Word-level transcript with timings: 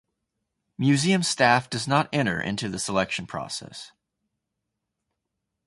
Museum 0.79 1.21
staff 1.21 1.69
does 1.69 1.87
not 1.87 2.09
enter 2.11 2.41
into 2.41 2.67
the 2.67 2.79
selection 2.79 3.27
process. 3.27 3.91